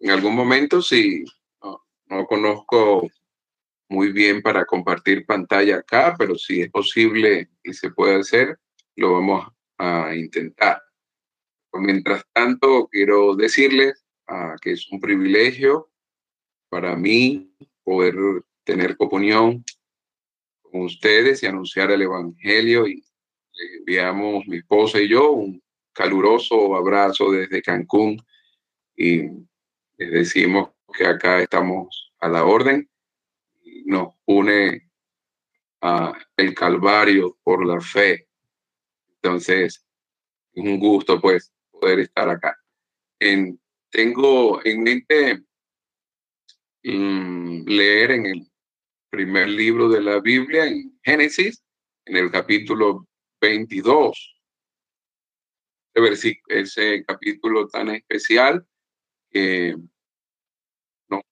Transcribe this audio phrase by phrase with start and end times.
[0.00, 1.24] en algún momento, si
[1.62, 3.08] no, conozco
[3.88, 8.58] muy bien para compartir pantalla acá, pero si es posible y se puede hacer,
[8.96, 9.48] lo vamos
[9.78, 10.82] a intentar.
[11.72, 15.90] Mientras tanto, quiero decirles ah, que es un privilegio
[16.68, 18.14] para mí poder
[18.64, 19.64] tener comunión
[20.62, 23.04] con ustedes y anunciar el Evangelio y
[23.52, 25.62] le enviamos mi esposa y yo un
[25.92, 28.20] caluroso abrazo desde Cancún
[28.96, 29.47] y
[29.98, 32.88] les decimos que acá estamos a la orden.
[33.84, 34.90] Nos une
[35.80, 38.28] a el Calvario por la fe.
[39.16, 39.84] Entonces,
[40.52, 42.56] es un gusto pues poder estar acá.
[43.20, 43.60] En,
[43.90, 45.42] tengo en mente
[46.84, 48.52] mm, leer en el
[49.10, 51.62] primer libro de la Biblia, en Génesis,
[52.04, 53.06] en el capítulo
[53.40, 54.34] 22.
[55.94, 58.64] Ese, capítulo tan especial
[59.30, 59.76] que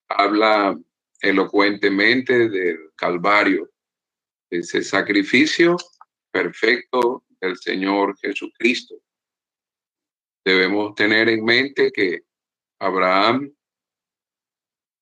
[0.08, 0.78] habla
[1.20, 3.70] elocuentemente del Calvario,
[4.50, 5.76] ese sacrificio
[6.30, 8.96] perfecto del Señor Jesucristo.
[10.44, 12.22] Debemos tener en mente que
[12.78, 13.52] Abraham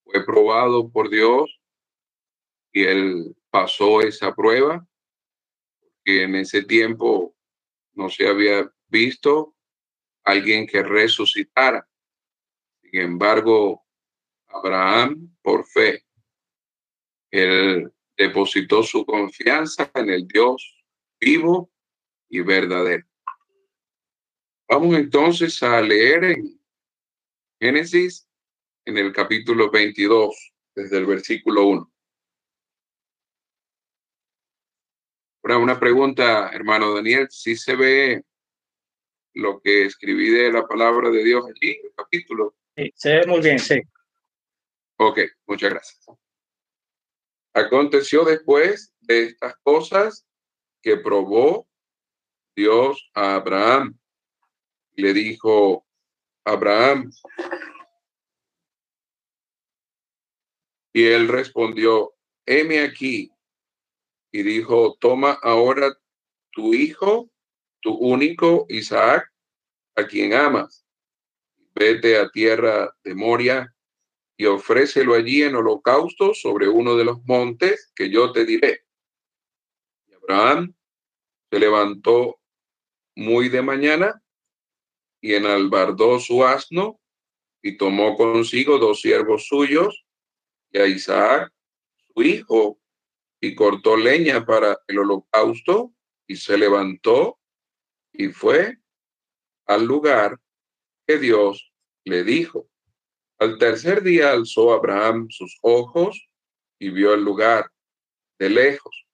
[0.05, 1.61] fue probado por Dios
[2.73, 4.87] y él pasó esa prueba,
[6.05, 7.35] que en ese tiempo
[7.93, 9.55] no se había visto
[10.25, 11.89] alguien que resucitara.
[12.83, 13.84] Sin embargo,
[14.55, 16.05] Abraham, por fe,
[17.31, 20.85] él depositó su confianza en el Dios
[21.21, 21.71] vivo
[22.29, 23.07] y verdadero.
[24.69, 26.61] Vamos entonces a leer en
[27.61, 28.29] Génesis,
[28.85, 31.93] en el capítulo 22, desde el versículo 1.
[35.43, 38.25] Ahora, una pregunta, hermano Daniel, si se ve
[39.35, 42.55] lo que escribí de la palabra de Dios allí, el capítulo.
[42.77, 43.81] Sí, se ve muy bien, sí.
[44.97, 46.07] Ok, muchas gracias.
[47.53, 50.27] Aconteció después de estas cosas
[50.83, 51.69] que probó
[52.55, 53.99] Dios a Abraham
[54.97, 55.87] le dijo,
[56.45, 57.11] Abraham.
[60.93, 62.15] Y él respondió,
[62.47, 63.31] heme aquí.
[64.33, 65.97] Y dijo, toma ahora
[66.51, 67.31] tu hijo,
[67.81, 69.33] tu único Isaac,
[69.97, 70.87] a quien amas.
[71.75, 73.74] Vete a tierra de Moria
[74.37, 78.85] y ofrécelo allí en holocausto sobre uno de los montes que yo te diré.
[80.07, 80.75] Y Abraham
[81.51, 82.41] se levantó
[83.15, 84.23] muy de mañana
[85.21, 87.01] y enalbardó su asno
[87.63, 90.05] y tomó consigo dos siervos suyos
[90.71, 91.53] y a Isaac,
[91.97, 92.81] su hijo,
[93.41, 95.95] y cortó leña para el holocausto
[96.27, 97.39] y se levantó
[98.13, 98.79] y fue
[99.67, 100.41] al lugar
[101.07, 101.73] que Dios
[102.05, 102.69] le dijo.
[103.39, 106.29] Al tercer día alzó Abraham sus ojos
[106.79, 107.71] y vio el lugar
[108.39, 109.07] de lejos.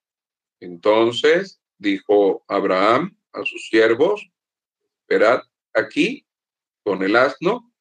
[0.61, 4.31] Entonces dijo Abraham a sus siervos,
[5.01, 5.43] esperad
[5.73, 6.27] aquí
[6.83, 7.73] con el asno,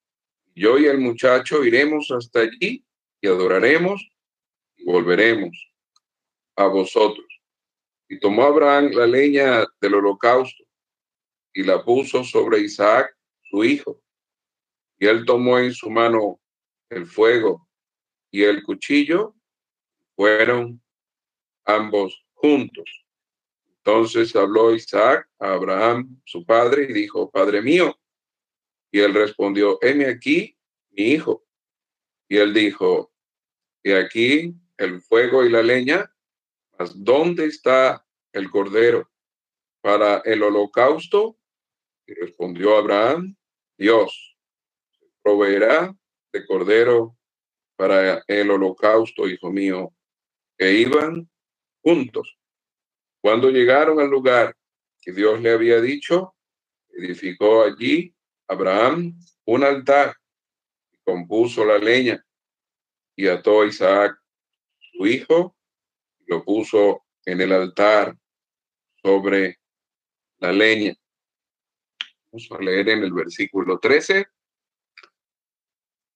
[0.56, 2.86] yo y el muchacho iremos hasta allí
[3.22, 4.10] y adoraremos
[4.78, 5.74] y volveremos
[6.56, 7.28] a vosotros.
[8.08, 10.64] Y tomó Abraham la leña del holocausto
[11.54, 14.02] y la puso sobre Isaac, su hijo.
[15.00, 16.42] Y él tomó en su mano
[16.90, 17.68] el fuego
[18.30, 19.36] y el cuchillo,
[20.16, 20.82] fueron
[21.66, 23.06] ambos juntos.
[23.78, 27.98] Entonces habló Isaac a Abraham, su padre, y dijo, Padre mío.
[28.92, 30.58] Y él respondió, heme aquí,
[30.92, 31.46] mi hijo.
[32.28, 33.14] Y él dijo,
[33.82, 36.14] y aquí el fuego y la leña,
[36.78, 39.10] mas ¿dónde está el cordero
[39.82, 41.38] para el holocausto?
[42.06, 43.36] Y respondió Abraham,
[43.78, 44.29] Dios
[45.30, 45.96] proveerá
[46.34, 47.16] de cordero
[47.76, 49.94] para el holocausto, hijo mío,
[50.58, 51.30] que iban
[51.84, 52.40] juntos.
[53.22, 54.56] Cuando llegaron al lugar
[55.00, 56.36] que Dios le había dicho,
[56.90, 58.16] edificó allí
[58.48, 59.14] Abraham
[59.46, 60.16] un altar
[60.92, 62.26] y compuso la leña
[63.16, 64.18] y ató a Isaac,
[64.80, 65.56] su hijo,
[66.18, 68.18] y lo puso en el altar
[69.04, 69.60] sobre
[70.40, 70.96] la leña.
[72.32, 74.26] Vamos a leer en el versículo 13.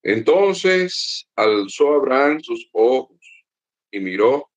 [0.04, 3.46] Entonces alzó Abraham sus ojos
[3.90, 4.50] y miró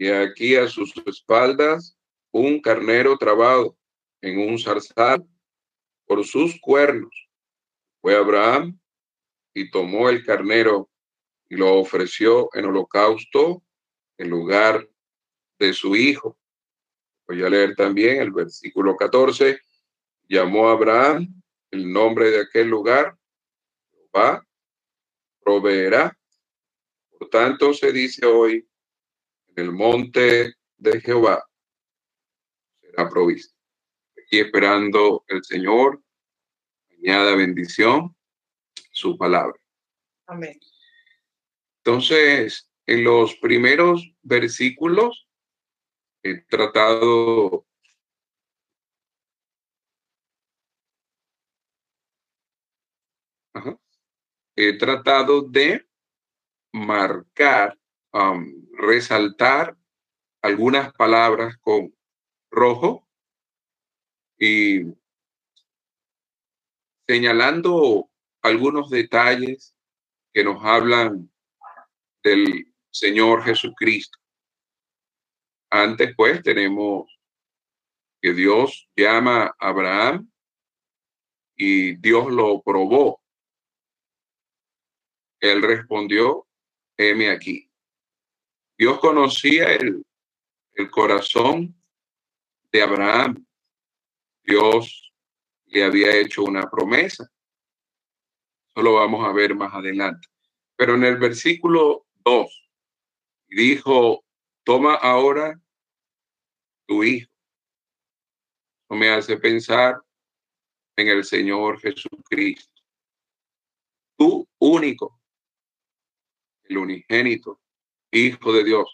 [0.00, 1.94] y aquí a sus espaldas
[2.32, 3.76] un carnero trabado
[4.22, 5.26] en un zarzal
[6.06, 7.10] por sus cuernos.
[8.00, 8.80] Fue Abraham
[9.52, 10.88] y tomó el carnero
[11.50, 13.62] y lo ofreció en holocausto
[14.16, 14.88] en lugar
[15.58, 16.38] de su hijo.
[17.26, 19.60] Voy a leer también el versículo 14.
[20.28, 23.18] Llamó Abraham el nombre de aquel lugar,
[24.12, 24.46] Jehová
[25.42, 26.16] proveerá.
[27.18, 28.68] Por tanto, se dice hoy,
[29.48, 31.44] en el monte de Jehová
[32.80, 33.54] será provisto.
[34.18, 36.02] Aquí esperando el Señor,
[36.98, 38.16] añada bendición,
[38.92, 39.58] su palabra.
[40.26, 40.58] Amén.
[41.78, 45.28] Entonces, en los primeros versículos
[46.22, 47.66] he tratado
[54.68, 55.88] he tratado de
[56.72, 57.78] marcar,
[58.12, 59.76] um, resaltar
[60.42, 61.94] algunas palabras con
[62.50, 63.06] rojo
[64.38, 64.84] y
[67.06, 68.10] señalando
[68.42, 69.74] algunos detalles
[70.32, 71.30] que nos hablan
[72.22, 74.18] del Señor Jesucristo.
[75.70, 77.06] Antes, pues, tenemos
[78.20, 80.30] que Dios llama a Abraham
[81.56, 83.20] y Dios lo probó.
[85.40, 86.46] Él respondió,
[86.96, 87.70] heme aquí.
[88.76, 90.04] Dios conocía el,
[90.74, 91.74] el corazón
[92.72, 93.44] de Abraham.
[94.42, 95.12] Dios
[95.66, 97.30] le había hecho una promesa.
[98.68, 100.28] Eso lo vamos a ver más adelante.
[100.76, 102.70] Pero en el versículo 2
[103.48, 104.24] dijo,
[104.64, 105.60] toma ahora
[106.86, 107.30] tu hijo.
[108.88, 110.00] Me hace pensar
[110.96, 112.82] en el Señor Jesucristo.
[114.16, 115.19] Tú único,
[116.70, 117.60] el unigénito,
[118.12, 118.88] Hijo de Dios,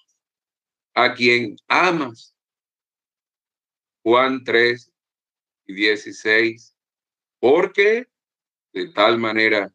[0.94, 2.34] a quien amas.
[4.02, 4.93] Juan 3
[5.67, 6.76] y 16,
[7.40, 8.06] porque
[8.73, 9.75] de tal manera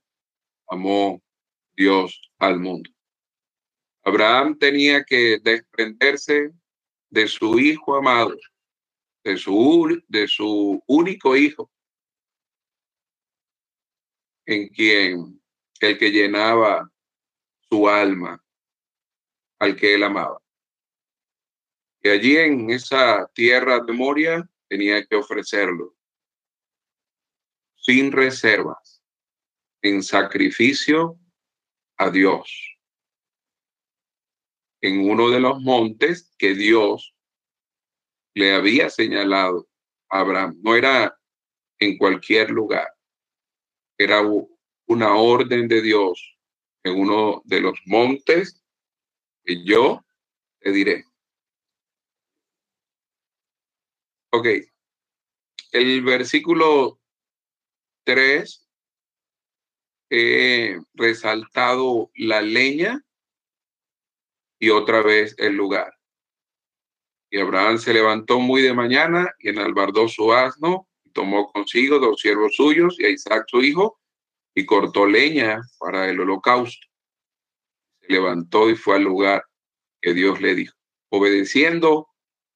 [0.67, 1.21] amó
[1.75, 2.89] Dios al mundo.
[4.03, 6.51] Abraham tenía que desprenderse
[7.09, 8.37] de su hijo amado,
[9.23, 11.69] de su, de su único hijo,
[14.45, 15.41] en quien
[15.81, 16.89] el que llenaba
[17.71, 18.43] su alma,
[19.59, 20.41] al que él amaba.
[22.03, 25.95] Y allí en esa tierra de Moria tenía que ofrecerlo
[27.75, 29.01] sin reservas,
[29.81, 31.17] en sacrificio
[31.97, 32.71] a Dios
[34.81, 37.15] en uno de los montes que Dios
[38.33, 39.69] le había señalado
[40.09, 40.59] a Abraham.
[40.61, 41.17] No era
[41.79, 42.87] en cualquier lugar,
[43.97, 44.21] era
[44.87, 46.37] una orden de Dios
[46.83, 48.63] en uno de los montes
[49.43, 50.03] que yo
[50.59, 51.05] te diré.
[54.31, 54.47] Ok,
[55.71, 56.99] el versículo
[58.03, 58.67] 3
[60.09, 63.03] he resaltado la leña
[64.59, 65.97] y otra vez el lugar.
[67.29, 72.19] Y Abraham se levantó muy de mañana y enalbardó su asno y tomó consigo dos
[72.19, 74.00] siervos suyos y a Isaac su hijo
[74.53, 76.87] y cortó leña para el holocausto.
[78.01, 79.45] Se levantó y fue al lugar
[80.01, 80.75] que Dios le dijo,
[81.09, 82.09] obedeciendo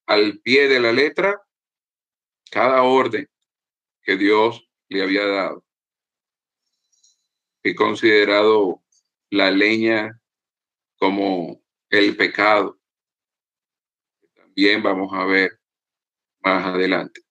[0.06, 1.42] al pie de la letra
[2.51, 3.27] cada orden
[4.01, 5.63] que Dios le había dado.
[7.63, 8.83] He considerado
[9.31, 10.21] la leña
[10.98, 12.80] como el pecado.
[14.36, 15.59] También vamos a ver
[16.41, 17.21] más adelante.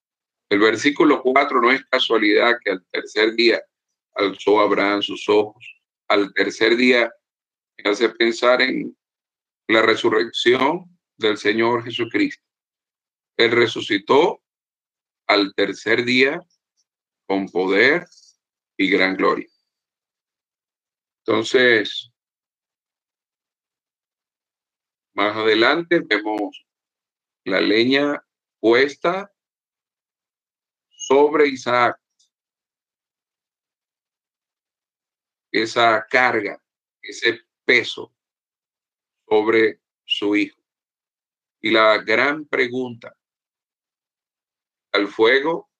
[0.48, 3.62] El versículo 4 no es casualidad que al tercer día
[4.14, 5.64] alzó Abraham sus ojos.
[6.08, 7.12] Al tercer día
[7.84, 8.96] hace pensar en
[9.68, 12.44] la resurrección del Señor Jesucristo.
[13.36, 14.42] Él resucitó
[15.26, 16.40] al tercer día
[17.26, 18.06] con poder
[18.76, 19.48] y gran gloria.
[21.26, 22.14] Entonces,
[25.14, 26.66] Más adelante vemos
[27.44, 28.20] la leña
[28.58, 29.32] puesta
[30.88, 32.00] sobre Isaac.
[35.54, 36.60] Esa carga,
[37.00, 38.12] ese peso
[39.24, 40.60] sobre su hijo.
[41.60, 43.16] Y la gran pregunta,
[44.90, 45.70] al fuego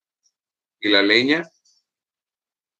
[0.78, 1.43] y la leña,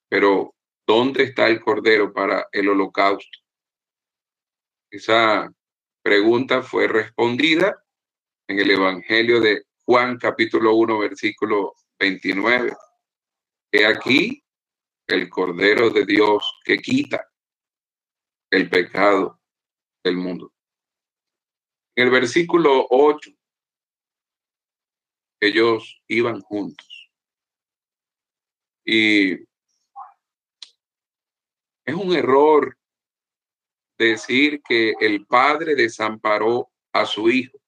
[0.09, 0.55] pero
[0.87, 3.41] ¿dónde está el cordero para el holocausto?
[4.89, 5.53] Esa
[6.01, 7.85] pregunta fue respondida
[8.47, 12.73] en el Evangelio de Juan capítulo 1 versículo 29.
[13.73, 14.44] He aquí
[15.07, 17.31] el Cordero de Dios que quita
[18.51, 19.41] el pecado
[20.03, 20.53] del mundo.
[21.97, 23.31] En el versículo 8,
[25.41, 27.11] ellos iban juntos.
[28.85, 29.33] Y
[31.85, 32.77] es un error
[33.99, 37.59] decir que el padre desamparó a su hijo.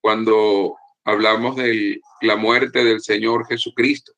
[0.00, 4.15] Cuando hablamos de la muerte del Señor Jesucristo.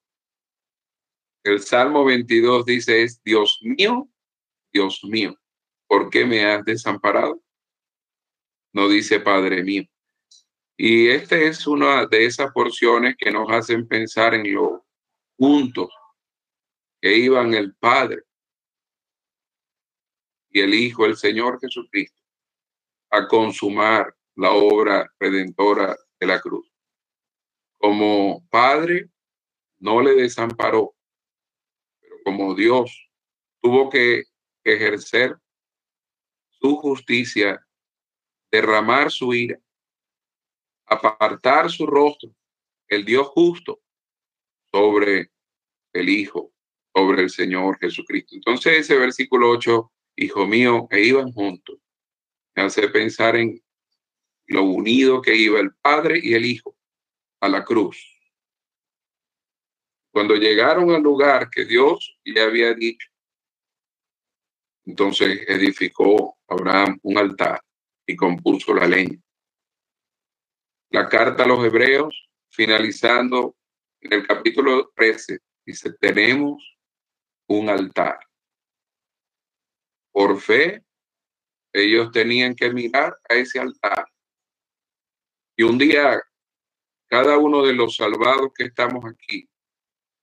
[1.49, 4.07] El Salmo 22 dice es, Dios mío,
[4.71, 5.35] Dios mío,
[5.87, 7.43] ¿por qué me has desamparado?
[8.75, 9.85] No dice Padre mío.
[10.77, 14.85] Y esta es una de esas porciones que nos hacen pensar en lo
[15.39, 15.89] juntos
[17.01, 18.25] que iban el Padre
[20.51, 22.23] y el Hijo, el Señor Jesucristo,
[23.11, 26.71] a consumar la obra redentora de la cruz.
[27.79, 29.09] Como Padre,
[29.79, 30.98] no le desamparó,
[32.29, 33.11] como Dios
[33.63, 34.25] tuvo que
[34.63, 35.39] ejercer
[36.51, 37.67] su justicia,
[38.53, 39.59] derramar su ira,
[40.85, 42.31] apartar su rostro,
[42.87, 43.81] el Dios justo,
[44.71, 45.31] sobre
[45.95, 46.53] el Hijo,
[46.95, 48.35] sobre el Señor Jesucristo.
[48.35, 51.79] Entonces ese versículo 8, Hijo mío, e iban juntos,
[52.55, 53.59] me hace pensar en
[54.49, 56.77] lo unido que iba el Padre y el Hijo
[57.41, 58.18] a la cruz.
[60.11, 63.09] Cuando llegaron al lugar que Dios le había dicho,
[64.87, 67.63] entonces edificó Abraham un altar
[68.07, 69.21] y compuso la leña.
[70.91, 73.55] La carta a los hebreos, finalizando
[74.01, 76.79] en el capítulo 13, dice, tenemos
[77.49, 78.19] un altar.
[80.11, 80.83] Por fe,
[81.73, 84.07] ellos tenían que mirar a ese altar.
[85.55, 86.23] Y un día,
[87.09, 89.47] cada uno de los salvados que estamos aquí,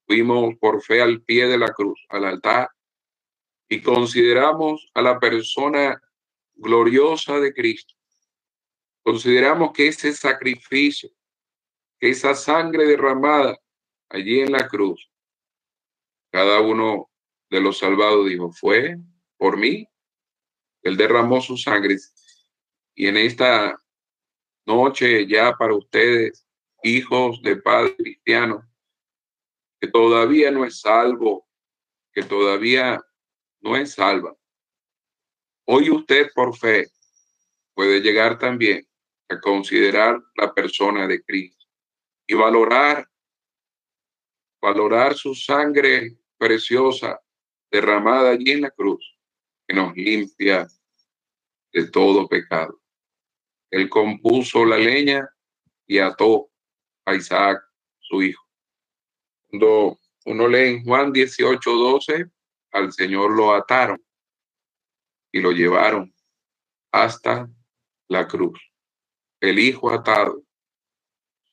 [0.06, 2.70] fuimos por fe al pie de la cruz, al altar,
[3.68, 6.02] y consideramos a la persona
[6.54, 7.94] gloriosa de Cristo.
[9.04, 11.10] Consideramos que ese sacrificio,
[12.00, 13.60] que esa sangre derramada
[14.10, 15.12] allí en la cruz,
[16.32, 17.10] cada uno
[17.50, 18.98] de los salvados dijo, fue
[19.38, 19.88] por mí.
[20.82, 21.98] Él derramó su sangre.
[22.94, 23.78] Y en esta
[24.66, 26.46] noche ya para ustedes,
[26.84, 28.68] hijos de Padre Cristiano,
[29.88, 31.48] todavía no es salvo,
[32.13, 33.01] que todavía
[33.62, 34.36] no es salva.
[35.68, 36.88] Hoy usted por fe
[37.74, 38.88] puede llegar también
[39.30, 41.65] a considerar la persona de Cristo
[42.27, 43.08] y valorar,
[44.62, 47.20] valorar su sangre preciosa
[47.72, 49.18] derramada allí en la cruz,
[49.68, 50.68] que nos limpia
[51.74, 52.82] de todo pecado.
[53.72, 55.27] Él compuso la leña
[55.86, 56.50] y ató
[57.06, 57.62] a Isaac,
[58.00, 58.45] su hijo.
[59.50, 62.25] Cuando uno lee en Juan 18, 12,
[62.72, 64.04] al Señor lo ataron
[65.32, 66.14] y lo llevaron
[66.92, 67.50] hasta
[68.08, 68.60] la cruz.
[69.40, 70.44] El Hijo atado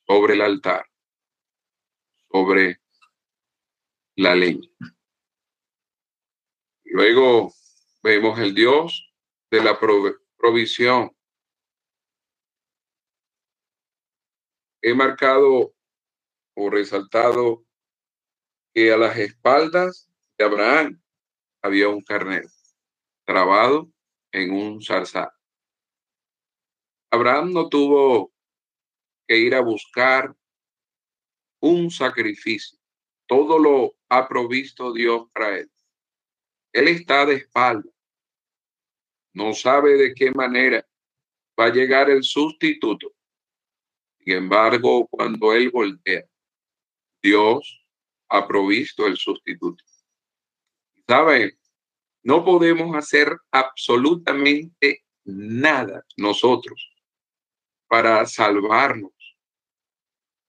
[0.06, 0.86] sobre el altar,
[2.30, 2.80] sobre
[4.16, 4.68] la leña.
[6.84, 7.52] Luego
[8.02, 9.12] vemos el Dios
[9.50, 9.78] de la
[10.36, 11.16] provisión.
[14.82, 15.74] He marcado
[16.54, 17.64] o resaltado
[18.72, 21.00] que a las espaldas de Abraham
[21.62, 22.48] había un carnero
[23.24, 23.90] trabado
[24.32, 25.30] en un zarzal.
[27.10, 28.32] Abraham no tuvo
[29.26, 30.34] que ir a buscar
[31.60, 32.78] un sacrificio.
[33.26, 35.70] Todo lo ha provisto Dios para él.
[36.72, 37.88] Él está de espalda.
[39.34, 40.86] No sabe de qué manera
[41.58, 43.14] va a llegar el sustituto.
[44.18, 46.24] Sin embargo, cuando él voltea,
[47.22, 47.81] Dios
[48.32, 49.84] ha provisto el sustituto.
[51.06, 51.58] ¿Sabe?
[52.22, 56.90] No podemos hacer absolutamente nada nosotros
[57.88, 59.12] para salvarnos.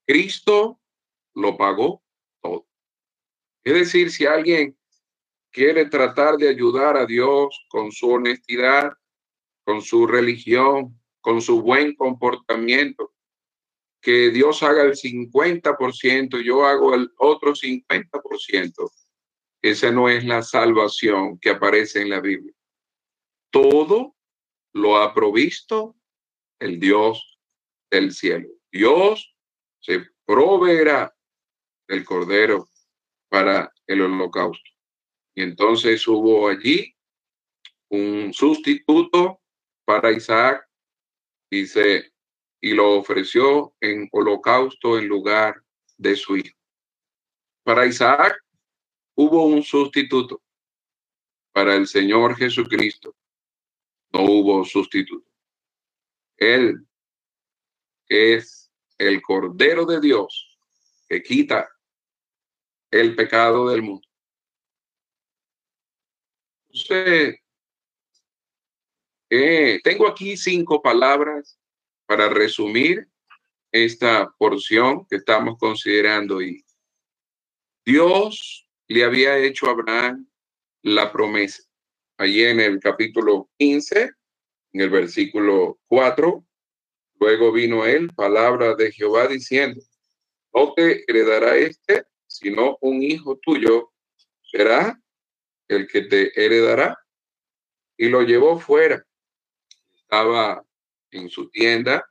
[0.05, 0.79] Cristo
[1.35, 2.01] lo pagó
[2.41, 2.67] todo.
[3.65, 4.77] Es decir, si alguien
[5.51, 8.93] quiere tratar de ayudar a Dios con su honestidad,
[9.65, 13.12] con su religión, con su buen comportamiento,
[14.03, 18.91] que Dios haga el 50%, yo hago el otro 50%.
[19.61, 22.53] Esa no es la salvación que aparece en la Biblia.
[23.49, 24.17] Todo
[24.73, 25.95] lo ha provisto
[26.59, 27.39] el Dios
[27.89, 28.49] del cielo.
[28.69, 29.33] Dios
[29.79, 31.15] se proveerá
[31.87, 32.67] el cordero
[33.29, 34.69] para el holocausto.
[35.33, 36.93] Y entonces hubo allí
[37.89, 39.41] un sustituto
[39.85, 40.67] para Isaac,
[41.49, 42.12] dice,
[42.63, 45.61] y lo ofreció en holocausto en lugar
[45.97, 46.57] de su hijo.
[47.61, 48.41] Para Isaac
[49.15, 50.41] hubo un sustituto.
[51.51, 53.13] Para el Señor Jesucristo
[54.13, 55.29] no hubo sustituto.
[56.37, 56.87] Él
[58.07, 60.57] es el Cordero de Dios
[61.09, 61.69] que quita
[62.89, 64.07] el pecado del mundo.
[66.69, 67.35] Entonces,
[69.29, 71.59] eh, tengo aquí cinco palabras
[72.13, 73.07] para resumir
[73.71, 76.63] esta porción que estamos considerando y
[77.83, 80.29] Dios le había hecho a Abraham
[80.83, 81.63] la promesa
[82.17, 84.11] allí en el capítulo 15,
[84.73, 86.45] en el versículo 4.
[87.19, 89.81] Luego vino él, palabra de Jehová, diciendo,
[90.53, 93.91] no te heredará este, sino un hijo tuyo
[94.43, 95.01] será
[95.67, 96.95] el que te heredará.
[97.97, 99.03] Y lo llevó fuera.
[99.95, 100.63] Estaba
[101.13, 102.05] en su tienda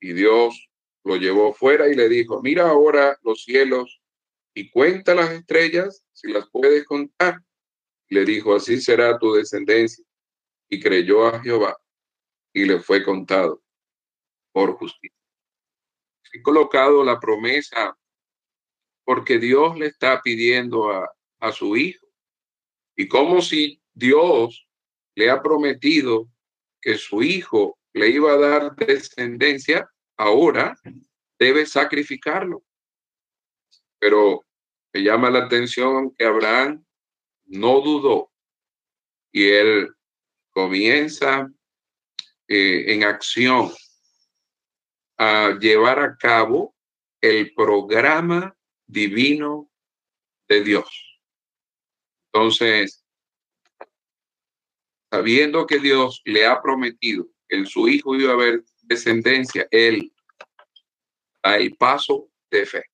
[0.00, 0.70] y Dios
[1.04, 4.00] lo llevó fuera y le dijo, mira ahora los cielos
[4.54, 7.40] y cuenta las estrellas si las puedes contar.
[8.08, 10.04] Le dijo, así será tu descendencia.
[10.68, 11.76] Y creyó a Jehová
[12.52, 13.62] y le fue contado
[14.52, 15.16] por justicia.
[16.32, 17.96] He colocado la promesa
[19.04, 22.06] porque Dios le está pidiendo a, a su hijo.
[22.96, 24.68] Y como si Dios
[25.14, 26.28] le ha prometido
[26.80, 30.76] que su hijo le iba a dar descendencia, ahora
[31.38, 32.64] debe sacrificarlo.
[33.98, 34.46] Pero
[34.92, 36.84] me llama la atención que Abraham
[37.46, 38.32] no dudó
[39.32, 39.94] y él
[40.50, 41.48] comienza
[42.46, 43.72] eh, en acción
[45.18, 46.74] a llevar a cabo
[47.20, 49.70] el programa divino
[50.48, 51.20] de Dios.
[52.32, 53.04] Entonces,
[55.10, 60.12] sabiendo que Dios le ha prometido en su hijo iba a haber descendencia, él
[61.56, 62.84] el paso de fe.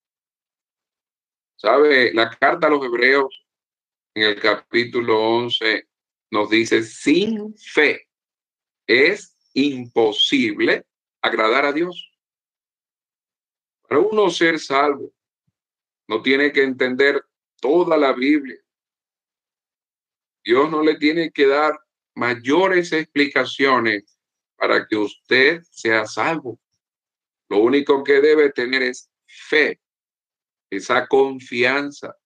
[1.57, 2.13] ¿Sabe?
[2.13, 3.47] La carta a los hebreos
[4.15, 5.89] en el capítulo 11
[6.31, 8.09] nos dice, sin fe
[8.87, 10.85] es imposible
[11.23, 12.11] agradar a Dios.
[13.83, 15.13] Para uno ser salvo,
[16.09, 17.25] no tiene que entender
[17.61, 18.61] toda la Biblia.
[20.45, 21.79] Dios no le tiene que dar
[22.15, 24.14] mayores explicaciones
[24.57, 26.61] para que usted sea salvo.
[27.49, 29.81] Lo único que debe tener es fe,
[30.71, 32.17] esa confianza.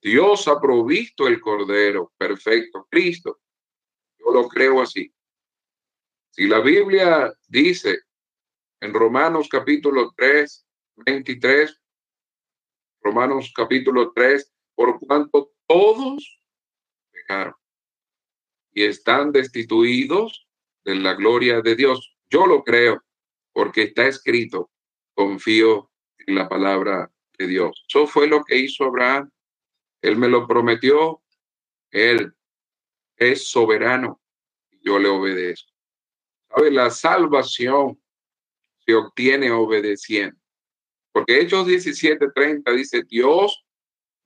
[0.00, 3.40] Dios ha provisto el Cordero perfecto, Cristo.
[4.18, 5.12] Yo lo creo así.
[6.30, 8.00] Si la Biblia dice
[8.80, 10.66] en Romanos capítulo 3,
[10.96, 11.80] 23,
[13.00, 16.40] Romanos capítulo 3, por cuanto todos
[17.10, 17.54] pecaron
[18.72, 20.45] y están destituidos
[20.86, 22.16] de la gloria de Dios.
[22.30, 23.02] Yo lo creo
[23.52, 24.70] porque está escrito,
[25.14, 27.84] confío en la palabra de Dios.
[27.88, 29.30] Eso fue lo que hizo Abraham.
[30.00, 31.22] Él me lo prometió.
[31.90, 32.32] Él
[33.16, 34.20] es soberano.
[34.80, 35.72] Yo le obedezco.
[36.48, 36.70] ¿Sabe?
[36.70, 38.00] La salvación
[38.78, 40.38] se obtiene obedeciendo.
[41.10, 43.66] Porque Hechos 17:30 dice, Dios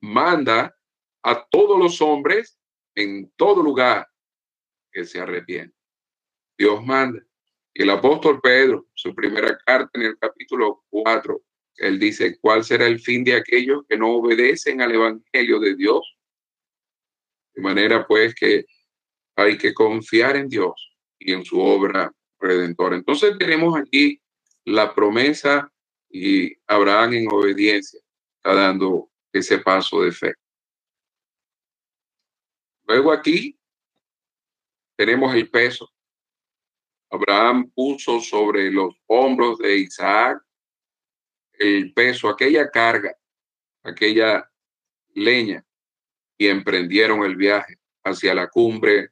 [0.03, 0.77] manda
[1.23, 2.59] a todos los hombres
[2.95, 4.07] en todo lugar
[4.93, 5.80] que se arrepienten.
[6.61, 7.19] Dios manda.
[7.73, 11.41] Y el apóstol Pedro, su primera carta en el capítulo 4,
[11.77, 16.19] él dice, ¿cuál será el fin de aquellos que no obedecen al Evangelio de Dios?
[17.55, 18.67] De manera pues que
[19.37, 22.95] hay que confiar en Dios y en su obra redentora.
[22.95, 24.21] Entonces tenemos aquí
[24.67, 25.73] la promesa
[26.11, 28.01] y Abraham en obediencia
[28.37, 30.35] está dando ese paso de fe.
[32.87, 33.59] Luego aquí
[34.99, 35.91] tenemos el peso.
[37.11, 40.41] Abraham puso sobre los hombros de Isaac
[41.53, 43.15] el peso, aquella carga,
[43.83, 44.51] aquella
[45.15, 45.65] leña,
[46.39, 49.11] y emprendieron el viaje hacia la cumbre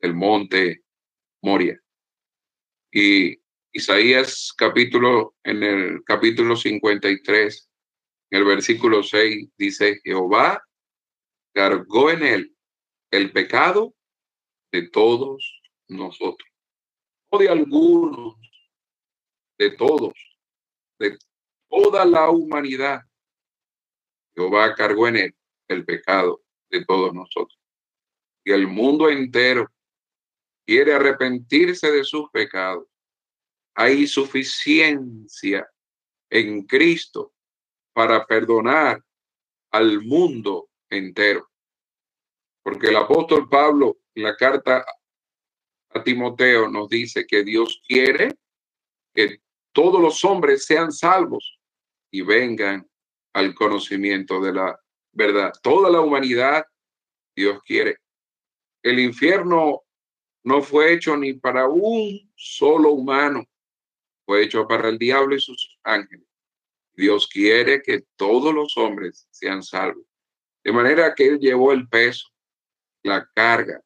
[0.00, 0.82] del monte
[1.42, 1.78] Moria.
[2.90, 3.38] Y
[3.70, 7.70] Isaías capítulo, en el capítulo 53,
[8.30, 10.64] en el versículo 6, dice, Jehová
[11.52, 12.56] cargó en él
[13.10, 13.94] el pecado
[14.72, 16.53] de todos nosotros, no
[17.38, 18.36] de algunos,
[19.58, 20.12] de todos,
[20.98, 21.18] de
[21.68, 23.02] toda la humanidad.
[24.34, 25.36] Jehová cargó en él
[25.68, 27.58] el pecado de todos nosotros.
[28.44, 29.70] Y el mundo entero
[30.66, 32.86] quiere arrepentirse de sus pecados
[33.74, 35.68] hay suficiencia
[36.30, 37.32] en Cristo
[37.92, 39.02] para perdonar
[39.72, 41.50] al mundo entero.
[42.62, 44.84] Porque el apóstol Pablo, en la carta
[45.94, 48.36] a Timoteo, nos dice que Dios quiere
[49.14, 49.40] que
[49.72, 51.58] todos los hombres sean salvos
[52.10, 52.88] y vengan
[53.32, 54.80] al conocimiento de la
[55.12, 55.52] verdad.
[55.62, 56.64] Toda la humanidad,
[57.34, 57.98] Dios quiere.
[58.82, 59.82] El infierno
[60.44, 63.44] no fue hecho ni para un solo humano
[64.24, 66.26] fue hecho para el diablo y sus ángeles.
[66.94, 70.06] Dios quiere que todos los hombres sean salvos.
[70.62, 72.28] De manera que Él llevó el peso,
[73.02, 73.82] la carga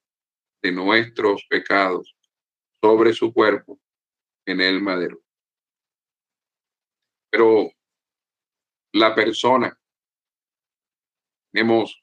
[0.62, 2.16] de nuestros pecados
[2.80, 3.80] sobre su cuerpo
[4.46, 5.20] en el madero.
[7.30, 7.70] Pero
[8.92, 9.78] la persona,
[11.52, 12.02] tenemos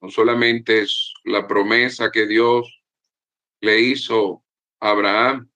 [0.00, 2.82] no solamente es la promesa que Dios
[3.60, 4.44] le hizo
[4.80, 5.50] a Abraham,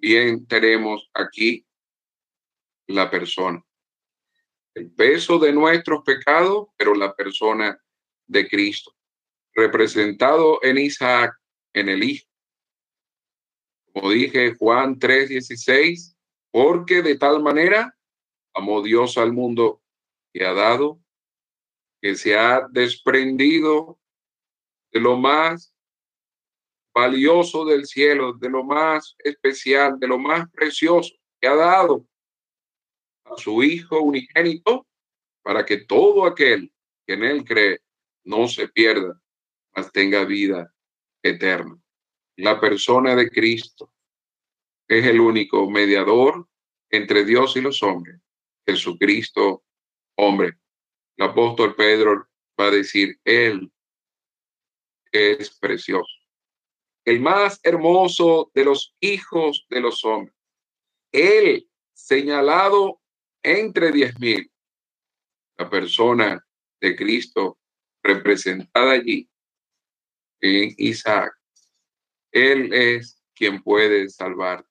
[0.00, 1.66] bien tenemos aquí
[2.86, 3.64] la persona.
[4.74, 7.76] El peso de nuestros pecados, pero la persona
[8.26, 8.94] de Cristo,
[9.54, 11.34] representado en Isaac,
[11.72, 12.26] en el Hijo.
[13.92, 16.16] Como dije, Juan 3:16,
[16.50, 17.96] porque de tal manera
[18.54, 19.82] amó Dios al mundo
[20.32, 21.00] y ha dado
[22.00, 23.98] que se ha desprendido
[24.92, 25.74] de lo más
[26.94, 32.06] valioso del cielo, de lo más especial, de lo más precioso que ha dado
[33.24, 34.86] a su Hijo unigénito
[35.42, 36.72] para que todo aquel
[37.06, 37.80] que en él cree
[38.24, 39.20] no se pierda,
[39.74, 40.72] mas tenga vida
[41.22, 41.78] eterna.
[42.36, 43.92] La persona de Cristo
[44.88, 46.48] es el único mediador
[46.90, 48.20] entre Dios y los hombres,
[48.66, 49.64] Jesucristo,
[50.16, 50.58] hombre.
[51.16, 52.28] El apóstol Pedro
[52.58, 53.72] va a decir, Él
[55.12, 56.12] es precioso,
[57.04, 60.34] el más hermoso de los hijos de los hombres.
[61.12, 63.00] Él señalado
[63.42, 64.50] entre diez mil,
[65.56, 66.46] la persona
[66.80, 67.58] de Cristo
[68.02, 69.29] representada allí
[70.40, 71.32] en Isaac.
[72.32, 74.68] Él es quien puede salvarte.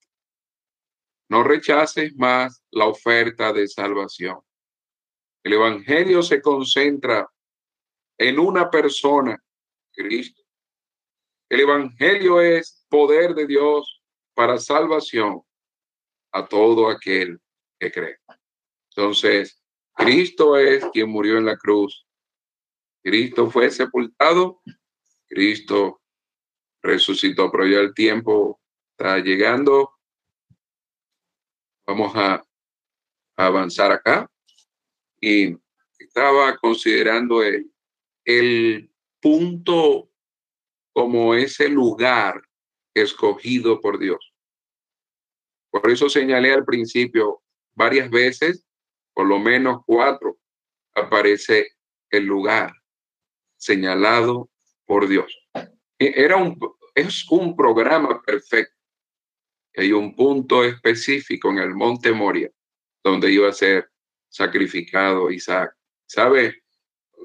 [1.30, 4.40] No rechaces más la oferta de salvación.
[5.44, 7.30] El Evangelio se concentra
[8.18, 9.42] en una persona,
[9.94, 10.42] Cristo.
[11.50, 14.04] El Evangelio es poder de Dios
[14.34, 15.42] para salvación
[16.32, 17.40] a todo aquel
[17.80, 18.18] que cree.
[18.90, 22.06] Entonces, Cristo es quien murió en la cruz.
[23.04, 24.62] Cristo fue sepultado.
[25.30, 26.02] Cristo
[26.82, 28.60] resucitó, pero ya el tiempo
[28.92, 29.92] está llegando.
[31.88, 32.44] Vamos a,
[33.38, 34.30] avanzar acá.
[35.22, 35.58] Y
[35.98, 37.72] estaba considerando el,
[38.26, 40.10] el punto
[40.92, 42.42] como ese lugar
[42.94, 44.34] escogido por Dios.
[45.70, 47.42] Por eso señalé al principio
[47.76, 48.66] varias veces
[49.20, 50.38] por lo menos cuatro,
[50.96, 51.74] aparece
[52.10, 52.74] el lugar
[53.58, 54.50] señalado
[54.90, 55.32] por Dios.
[56.00, 56.58] E, era un,
[56.96, 58.74] es un programa perfecto.
[59.76, 62.50] Hay un punto específico en el monte Moria
[63.04, 63.92] donde iba a ser
[64.28, 65.76] sacrificado Isaac.
[66.08, 66.64] ¿Sabe?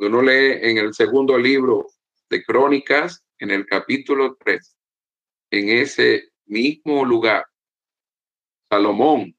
[0.01, 1.87] Uno lee en el segundo libro
[2.29, 4.77] de Crónicas, en el capítulo 3,
[5.51, 7.47] en ese mismo lugar,
[8.69, 9.35] Salomón,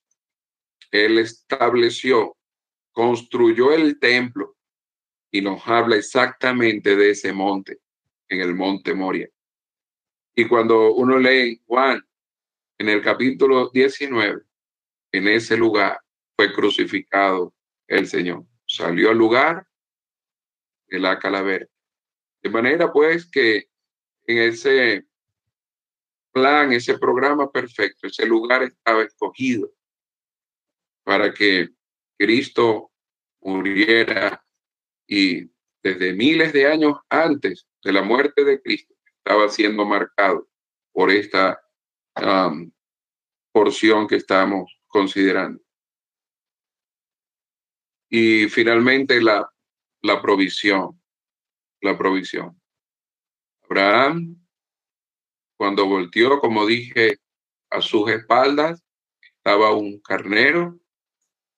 [0.90, 2.36] él estableció
[2.92, 4.56] construyó el templo
[5.30, 7.82] y nos habla exactamente de ese monte,
[8.30, 9.30] en el monte Moria.
[10.36, 12.02] Y cuando uno lee Juan,
[12.78, 14.42] en el capítulo 19,
[15.12, 16.00] en ese lugar
[16.36, 17.54] fue crucificado
[17.88, 18.46] el Señor.
[18.66, 19.66] Salió al lugar
[20.88, 21.68] de la calavera.
[22.44, 23.70] De manera pues que
[24.28, 25.06] en ese
[26.34, 29.72] plan, ese programa perfecto, ese lugar estaba escogido
[31.04, 31.70] para que
[32.18, 32.92] Cristo
[33.40, 34.44] muriera
[35.08, 35.50] y
[35.82, 40.50] desde miles de años antes de la muerte de Cristo estaba siendo marcado
[40.92, 41.62] por esta
[43.52, 45.62] porción que estamos considerando.
[48.10, 49.48] Y finalmente la,
[50.02, 51.00] la provisión,
[51.82, 52.60] la provisión.
[53.64, 54.36] Abraham,
[55.56, 57.20] cuando volteó, como dije,
[57.70, 58.84] a sus espaldas,
[59.22, 60.80] estaba un carnero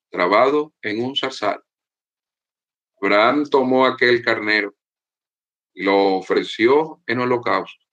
[0.10, 1.64] trabado en un zarzal.
[3.00, 4.77] Abraham tomó aquel carnero
[5.78, 7.86] lo ofreció en holocausto.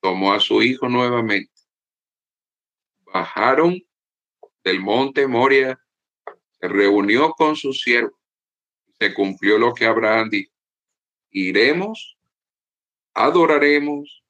[0.00, 1.52] Tomó a su hijo nuevamente.
[3.04, 3.82] Bajaron
[4.62, 5.80] del monte Moria,
[6.60, 8.16] se reunió con su siervo.
[8.98, 10.52] Se cumplió lo que Abraham dijo.
[11.30, 12.16] Iremos,
[13.12, 14.24] adoraremos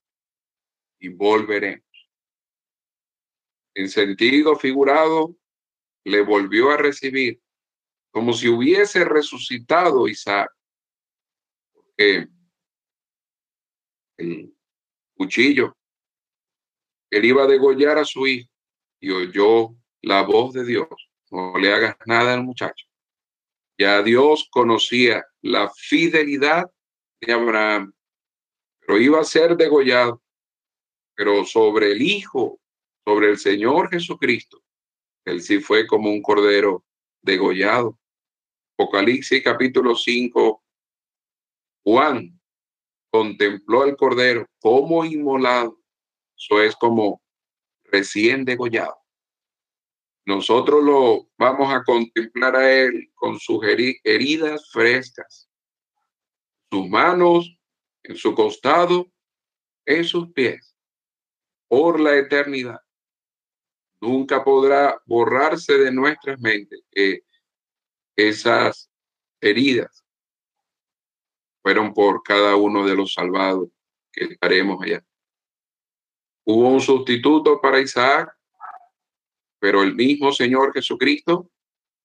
[0.98, 1.84] y volveremos.
[3.74, 5.36] En sentido figurado,
[6.04, 7.42] le volvió a recibir
[8.10, 10.50] como si hubiese resucitado Isaac.
[11.96, 12.28] Porque
[14.18, 14.54] el
[15.16, 15.76] cuchillo,
[17.10, 18.50] él iba a degollar a su hijo
[19.00, 20.88] y oyó la voz de Dios.
[21.30, 22.86] No le hagas nada al muchacho.
[23.78, 26.70] Ya Dios conocía la fidelidad
[27.20, 27.94] de Abraham,
[28.80, 30.22] pero iba a ser degollado.
[31.14, 32.60] Pero sobre el Hijo,
[33.06, 34.62] sobre el Señor Jesucristo,
[35.24, 36.84] él sí fue como un cordero
[37.22, 37.98] degollado.
[38.78, 40.62] Apocalipsis capítulo 5.
[41.86, 42.36] Juan
[43.12, 45.78] contempló al cordero como inmolado.
[46.36, 47.22] Eso es como
[47.84, 48.98] recién degollado.
[50.24, 55.48] Nosotros lo vamos a contemplar a él con sus heridas frescas.
[56.72, 57.56] sus manos,
[58.02, 59.06] en su costado,
[59.84, 60.76] en sus pies,
[61.68, 62.80] por la eternidad.
[64.00, 67.20] Nunca podrá borrarse de nuestras mentes que
[68.16, 68.90] esas
[69.40, 70.05] heridas
[71.66, 73.68] fueron por cada uno de los salvados
[74.12, 75.04] que estaremos allá.
[76.44, 78.32] Hubo un sustituto para Isaac,
[79.58, 81.50] pero el mismo Señor Jesucristo,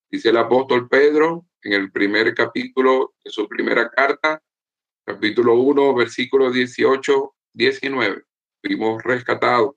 [0.10, 4.42] dice el apóstol Pedro en el primer capítulo de su primera carta,
[5.06, 8.24] capítulo 1, versículos 18, 19.
[8.64, 9.76] Fuimos rescatados.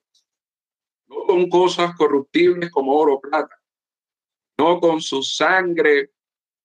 [1.09, 3.61] No con cosas corruptibles como oro o plata,
[4.57, 6.11] no con su sangre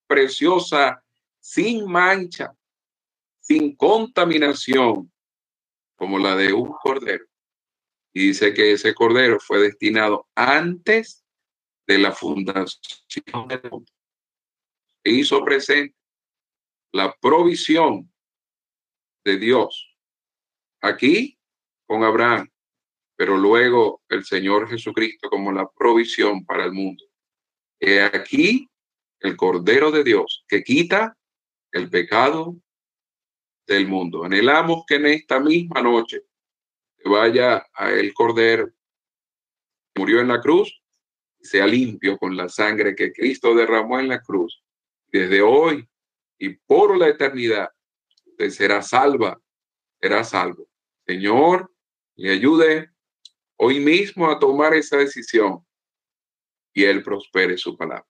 [0.07, 1.03] preciosa,
[1.41, 2.55] sin mancha,
[3.49, 5.11] sin contaminación,
[5.95, 7.25] como la de un cordero.
[8.13, 11.25] Y dice que ese cordero fue destinado antes
[11.87, 12.77] de la fundación.
[15.03, 15.95] E hizo presente
[16.91, 18.11] la provisión
[19.25, 19.97] de Dios
[20.81, 21.39] aquí
[21.87, 22.47] con Abraham,
[23.15, 27.03] pero luego el Señor Jesucristo como la provisión para el mundo.
[28.13, 28.69] Aquí
[29.21, 31.17] el Cordero de Dios que quita
[31.71, 32.55] el pecado
[33.73, 34.23] del mundo.
[34.23, 36.23] Anhelamos que en esta misma noche
[37.05, 38.71] vaya a el Cordero
[39.95, 40.81] murió en la cruz,
[41.41, 44.63] sea limpio con la sangre que Cristo derramó en la cruz.
[45.07, 45.87] Desde hoy
[46.37, 47.69] y por la eternidad,
[48.25, 49.41] usted será salva,
[50.01, 50.69] será salvo.
[51.05, 51.71] Señor,
[52.15, 52.91] le ayude
[53.57, 55.65] hoy mismo a tomar esa decisión
[56.73, 58.08] y Él prospere su palabra.